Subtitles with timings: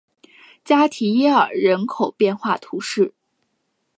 [0.65, 3.13] 加提耶尔人口变化图示